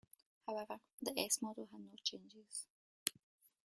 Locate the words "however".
0.47-0.79